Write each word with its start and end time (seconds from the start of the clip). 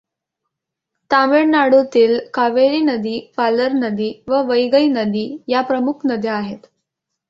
तामिळनाडूतील 1.11 2.17
कावेरी 2.33 2.79
नदी, 2.81 3.19
पालर 3.37 3.71
नदी 3.75 4.11
व 4.27 4.41
वैगई 4.47 4.87
नदी 4.89 5.27
या 5.47 5.61
प्रमुख 5.61 6.05
नद्या 6.05 6.35
आहेत. 6.35 6.59